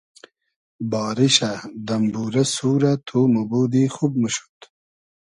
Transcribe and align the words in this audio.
باریشۂ، 0.91 1.51
دئمبورۂ 1.87 2.43
سورۂ 2.55 2.93
تو 3.07 3.19
موبودی 3.33 3.83
خوب 3.95 4.11
موشود 4.21 4.57